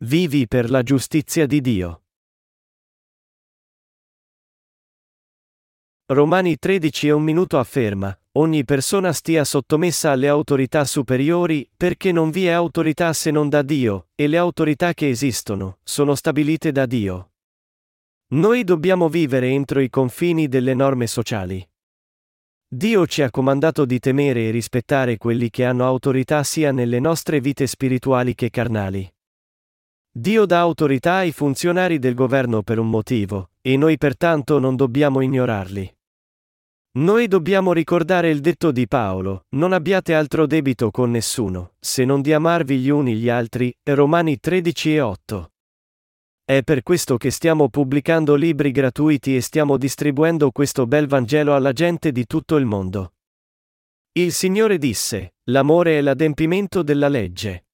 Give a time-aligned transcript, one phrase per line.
[0.00, 2.02] Vivi per la giustizia di Dio.
[6.12, 12.28] Romani 13 e un minuto afferma, ogni persona stia sottomessa alle autorità superiori, perché non
[12.28, 16.84] vi è autorità se non da Dio, e le autorità che esistono, sono stabilite da
[16.84, 17.30] Dio.
[18.34, 21.66] Noi dobbiamo vivere entro i confini delle norme sociali.
[22.68, 27.40] Dio ci ha comandato di temere e rispettare quelli che hanno autorità sia nelle nostre
[27.40, 29.10] vite spirituali che carnali.
[30.18, 35.20] Dio dà autorità ai funzionari del governo per un motivo, e noi pertanto non dobbiamo
[35.20, 35.94] ignorarli.
[36.92, 42.22] Noi dobbiamo ricordare il detto di Paolo, non abbiate altro debito con nessuno, se non
[42.22, 45.52] di amarvi gli uni gli altri, Romani 13 e 8.
[46.46, 51.72] È per questo che stiamo pubblicando libri gratuiti e stiamo distribuendo questo bel Vangelo alla
[51.72, 53.16] gente di tutto il mondo.
[54.12, 57.65] Il Signore disse, l'amore è l'adempimento della legge.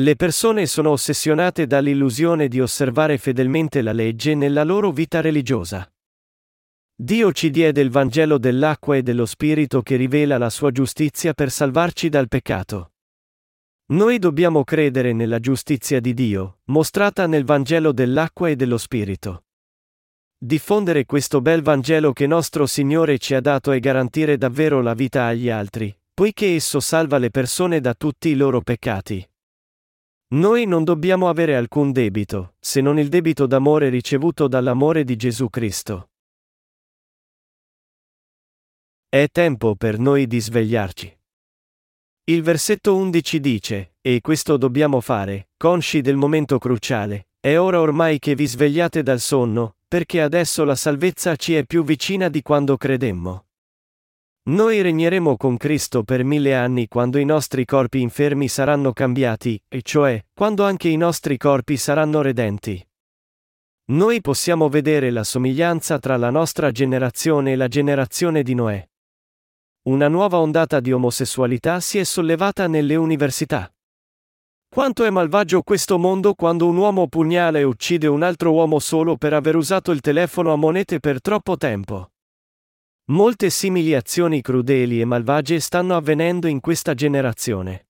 [0.00, 5.86] Le persone sono ossessionate dall'illusione di osservare fedelmente la legge nella loro vita religiosa.
[6.96, 11.50] Dio ci diede il Vangelo dell'acqua e dello Spirito che rivela la sua giustizia per
[11.50, 12.92] salvarci dal peccato.
[13.88, 19.44] Noi dobbiamo credere nella giustizia di Dio, mostrata nel Vangelo dell'acqua e dello Spirito.
[20.38, 25.26] Diffondere questo bel Vangelo che nostro Signore ci ha dato e garantire davvero la vita
[25.26, 29.29] agli altri, poiché esso salva le persone da tutti i loro peccati.
[30.32, 35.50] Noi non dobbiamo avere alcun debito, se non il debito d'amore ricevuto dall'amore di Gesù
[35.50, 36.10] Cristo.
[39.08, 41.18] È tempo per noi di svegliarci.
[42.26, 48.20] Il versetto 11 dice, e questo dobbiamo fare, consci del momento cruciale, è ora ormai
[48.20, 52.76] che vi svegliate dal sonno, perché adesso la salvezza ci è più vicina di quando
[52.76, 53.49] credemmo.
[54.50, 59.80] Noi regneremo con Cristo per mille anni quando i nostri corpi infermi saranno cambiati, e
[59.80, 62.84] cioè, quando anche i nostri corpi saranno redenti.
[63.90, 68.88] Noi possiamo vedere la somiglianza tra la nostra generazione e la generazione di Noè.
[69.82, 73.72] Una nuova ondata di omosessualità si è sollevata nelle università.
[74.68, 79.16] Quanto è malvagio questo mondo quando un uomo pugnala e uccide un altro uomo solo
[79.16, 82.10] per aver usato il telefono a monete per troppo tempo.
[83.10, 87.88] Molte simili azioni crudeli e malvagie stanno avvenendo in questa generazione.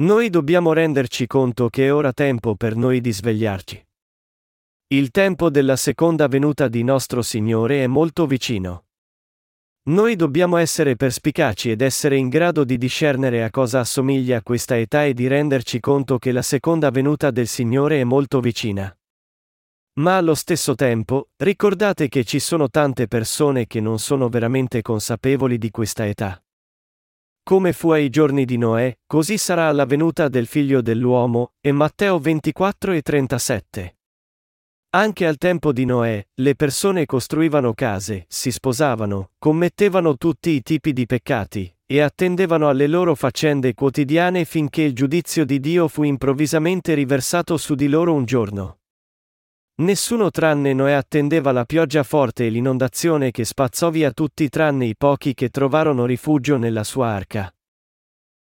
[0.00, 3.82] Noi dobbiamo renderci conto che è ora tempo per noi di svegliarci.
[4.88, 8.84] Il tempo della seconda venuta di nostro Signore è molto vicino.
[9.84, 15.06] Noi dobbiamo essere perspicaci ed essere in grado di discernere a cosa assomiglia questa età
[15.06, 18.94] e di renderci conto che la seconda venuta del Signore è molto vicina.
[20.00, 25.58] Ma allo stesso tempo, ricordate che ci sono tante persone che non sono veramente consapevoli
[25.58, 26.42] di questa età.
[27.42, 32.18] Come fu ai giorni di Noè, così sarà alla venuta del figlio dell'uomo, e Matteo
[32.18, 33.98] 24 e 37.
[34.92, 40.94] Anche al tempo di Noè, le persone costruivano case, si sposavano, commettevano tutti i tipi
[40.94, 46.94] di peccati, e attendevano alle loro faccende quotidiane finché il giudizio di Dio fu improvvisamente
[46.94, 48.79] riversato su di loro un giorno.
[49.80, 54.94] Nessuno tranne Noè attendeva la pioggia forte e l'inondazione che spazzò via tutti tranne i
[54.94, 57.50] pochi che trovarono rifugio nella sua arca.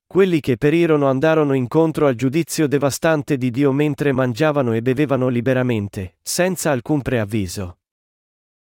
[0.07, 6.19] Quelli che perirono andarono incontro al giudizio devastante di Dio mentre mangiavano e bevevano liberamente,
[6.23, 7.79] senza alcun preavviso.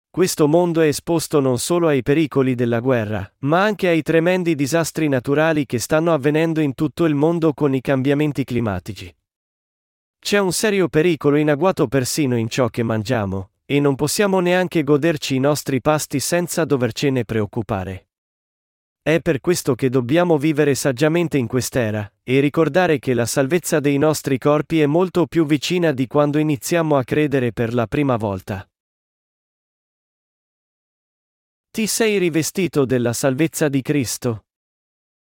[0.10, 5.10] Questo mondo è esposto non solo ai pericoli della guerra, ma anche ai tremendi disastri
[5.10, 9.14] naturali che stanno avvenendo in tutto il mondo con i cambiamenti climatici.
[10.24, 14.82] C'è un serio pericolo in agguato persino in ciò che mangiamo, e non possiamo neanche
[14.82, 18.08] goderci i nostri pasti senza dovercene preoccupare.
[19.02, 23.98] È per questo che dobbiamo vivere saggiamente in quest'era, e ricordare che la salvezza dei
[23.98, 28.66] nostri corpi è molto più vicina di quando iniziamo a credere per la prima volta.
[31.70, 34.43] Ti sei rivestito della salvezza di Cristo?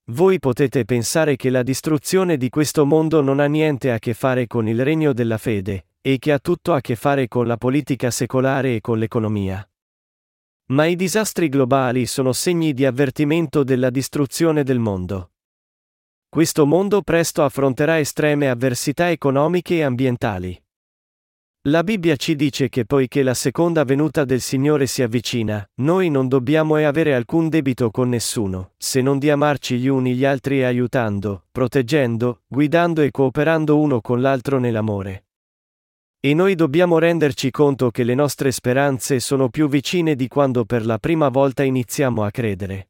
[0.08, 4.48] Voi potete pensare che la distruzione di questo mondo non ha niente a che fare
[4.48, 8.12] con il regno della fede, e che ha tutto a che fare con la politica
[8.12, 9.66] secolare e con l'economia.
[10.66, 15.32] Ma i disastri globali sono segni di avvertimento della distruzione del mondo.
[16.28, 20.63] Questo mondo presto affronterà estreme avversità economiche e ambientali.
[21.68, 26.28] La Bibbia ci dice che poiché la seconda venuta del Signore si avvicina, noi non
[26.28, 30.66] dobbiamo e avere alcun debito con nessuno, se non di amarci gli uni gli altri
[30.66, 35.28] aiutando, proteggendo, guidando e cooperando uno con l'altro nell'amore.
[36.20, 40.86] E noi dobbiamo renderci conto che le nostre speranze sono più vicine di quando per
[40.86, 42.90] la prima volta iniziamo a credere.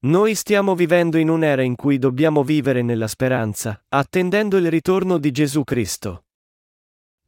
[0.00, 5.30] Noi stiamo vivendo in un'era in cui dobbiamo vivere nella speranza, attendendo il ritorno di
[5.30, 6.24] Gesù Cristo.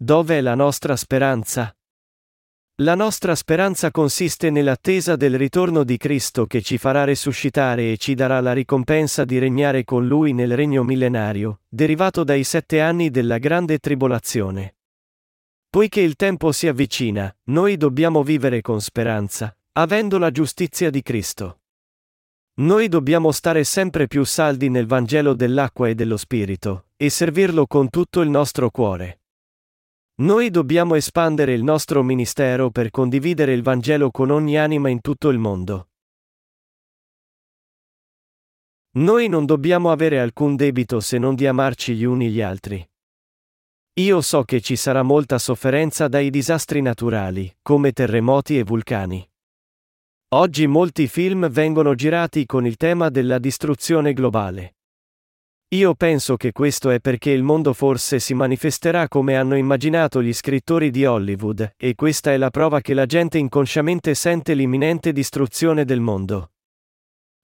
[0.02, 1.76] Dove è la nostra speranza?
[2.76, 8.14] La nostra speranza consiste nell'attesa del ritorno di Cristo che ci farà resuscitare e ci
[8.14, 13.36] darà la ricompensa di regnare con Lui nel regno millenario, derivato dai sette anni della
[13.36, 14.76] grande tribolazione.
[15.68, 21.60] Poiché il tempo si avvicina, noi dobbiamo vivere con speranza, avendo la giustizia di Cristo.
[22.60, 27.90] Noi dobbiamo stare sempre più saldi nel Vangelo dell'acqua e dello Spirito, e servirlo con
[27.90, 29.19] tutto il nostro cuore.
[30.20, 35.30] Noi dobbiamo espandere il nostro ministero per condividere il Vangelo con ogni anima in tutto
[35.30, 35.88] il mondo.
[38.98, 42.86] Noi non dobbiamo avere alcun debito se non di amarci gli uni gli altri.
[43.94, 49.26] Io so che ci sarà molta sofferenza dai disastri naturali, come terremoti e vulcani.
[50.34, 54.74] Oggi molti film vengono girati con il tema della distruzione globale.
[55.72, 60.32] Io penso che questo è perché il mondo forse si manifesterà come hanno immaginato gli
[60.32, 65.84] scrittori di Hollywood, e questa è la prova che la gente inconsciamente sente l'imminente distruzione
[65.84, 66.54] del mondo.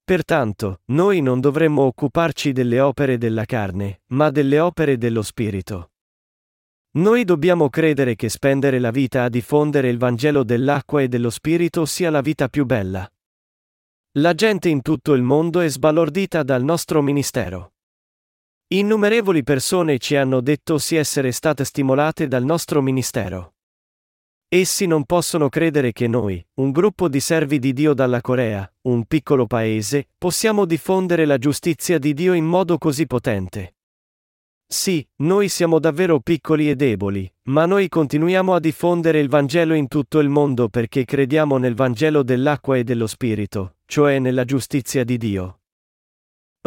[0.03, 5.93] Pertanto, noi non dovremmo occuparci delle opere della carne, ma delle opere dello Spirito.
[6.97, 11.85] Noi dobbiamo credere che spendere la vita a diffondere il Vangelo dell'acqua e dello Spirito
[11.85, 13.09] sia la vita più bella.
[14.19, 17.71] La gente in tutto il mondo è sbalordita dal nostro ministero.
[18.69, 23.55] Innumerevoli persone ci hanno detto sì essere state stimolate dal nostro ministero.
[24.49, 29.05] Essi non possono credere che noi, un gruppo di servi di Dio dalla Corea, un
[29.05, 33.77] piccolo paese, possiamo diffondere la giustizia di Dio in modo così potente.
[34.67, 39.87] Sì, noi siamo davvero piccoli e deboli, ma noi continuiamo a diffondere il Vangelo in
[39.87, 45.19] tutto il mondo perché crediamo nel Vangelo dell'acqua e dello Spirito, cioè nella giustizia di
[45.19, 45.61] Dio.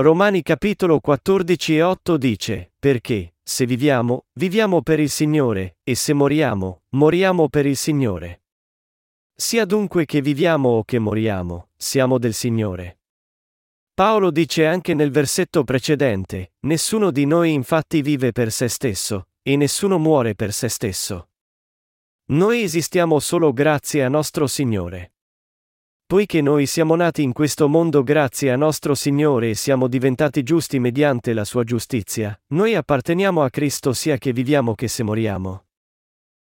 [0.02, 6.14] Romani capitolo 14 e 8 dice, perché, se viviamo, viviamo per il Signore, e se
[6.14, 8.44] moriamo, moriamo per il Signore.
[9.36, 13.00] Sia dunque che viviamo o che moriamo, siamo del Signore.
[13.94, 19.58] Paolo dice anche nel versetto precedente, nessuno di noi infatti vive per se stesso, e
[19.58, 21.32] nessuno muore per se stesso.
[22.28, 25.16] Noi esistiamo solo grazie a nostro Signore.
[26.10, 30.80] Poiché noi siamo nati in questo mondo grazie a nostro Signore e siamo diventati giusti
[30.80, 35.66] mediante la sua giustizia, noi apparteniamo a Cristo sia che viviamo che se moriamo.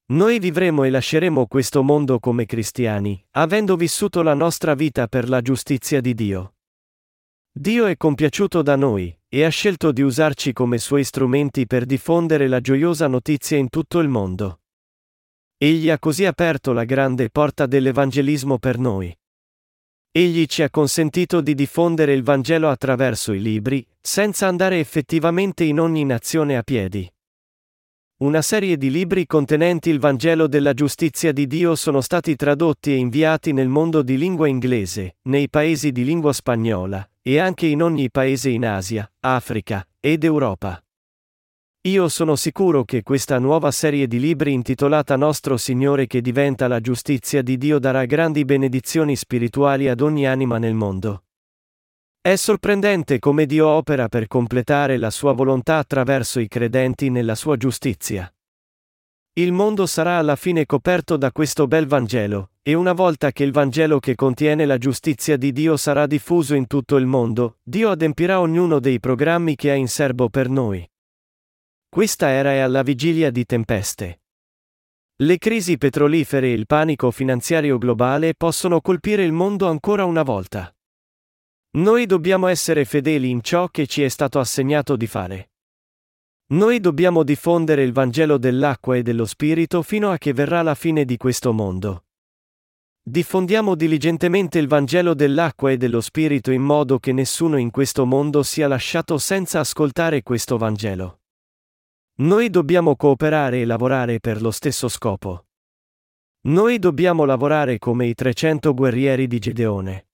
[0.05, 5.39] Noi vivremo e lasceremo questo mondo come cristiani, avendo vissuto la nostra vita per la
[5.41, 6.55] giustizia di Dio.
[7.51, 12.47] Dio è compiaciuto da noi, e ha scelto di usarci come suoi strumenti per diffondere
[12.47, 14.61] la gioiosa notizia in tutto il mondo.
[15.57, 19.15] Egli ha così aperto la grande porta dell'Evangelismo per noi.
[20.15, 25.79] Egli ci ha consentito di diffondere il Vangelo attraverso i libri, senza andare effettivamente in
[25.79, 27.11] ogni nazione a piedi.
[28.17, 32.97] Una serie di libri contenenti il Vangelo della giustizia di Dio sono stati tradotti e
[32.97, 38.11] inviati nel mondo di lingua inglese, nei paesi di lingua spagnola, e anche in ogni
[38.11, 40.82] paese in Asia, Africa ed Europa.
[41.85, 46.79] Io sono sicuro che questa nuova serie di libri intitolata Nostro Signore che diventa la
[46.79, 51.25] giustizia di Dio darà grandi benedizioni spirituali ad ogni anima nel mondo.
[52.21, 57.57] È sorprendente come Dio opera per completare la sua volontà attraverso i credenti nella sua
[57.57, 58.33] giustizia.
[59.33, 63.51] Il mondo sarà alla fine coperto da questo bel Vangelo, e una volta che il
[63.51, 68.39] Vangelo che contiene la giustizia di Dio sarà diffuso in tutto il mondo, Dio adempirà
[68.39, 70.89] ognuno dei programmi che ha in serbo per noi.
[71.93, 74.21] Questa era è alla vigilia di tempeste.
[75.17, 80.75] Le crisi petrolifere e il panico finanziario globale possono colpire il mondo ancora una volta.
[81.77, 85.51] Noi dobbiamo essere fedeli in ciò che ci è stato assegnato di fare.
[86.53, 91.05] Noi dobbiamo diffondere il Vangelo dell'acqua e dello Spirito fino a che verrà la fine
[91.05, 92.05] di questo mondo.
[93.03, 98.41] Diffondiamo diligentemente il Vangelo dell'acqua e dello Spirito in modo che nessuno in questo mondo
[98.41, 101.19] sia lasciato senza ascoltare questo Vangelo.
[102.15, 105.47] Noi dobbiamo cooperare e lavorare per lo stesso scopo.
[106.41, 110.07] Noi dobbiamo lavorare come i 300 guerrieri di Gedeone.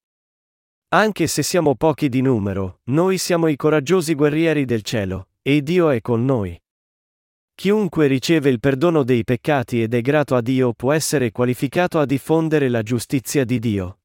[0.90, 5.90] Anche se siamo pochi di numero, noi siamo i coraggiosi guerrieri del cielo, e Dio
[5.90, 6.58] è con noi.
[7.54, 12.06] Chiunque riceve il perdono dei peccati ed è grato a Dio può essere qualificato a
[12.06, 14.00] diffondere la giustizia di Dio.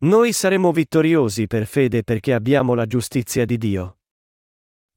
[0.00, 3.99] Noi saremo vittoriosi per fede perché abbiamo la giustizia di Dio.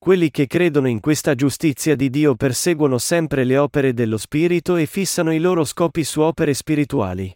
[0.04, 4.86] Quelli che credono in questa giustizia di Dio perseguono sempre le opere dello Spirito e
[4.86, 7.34] fissano i loro scopi su opere spirituali.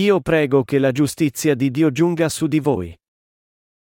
[0.00, 2.98] Io prego che la giustizia di Dio giunga su di voi.